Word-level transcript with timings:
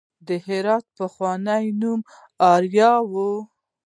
د 0.27 0.29
هرات 0.47 0.85
پخوانی 0.97 1.65
نوم 1.81 1.99
اریا 2.55 2.93
و 3.09 3.11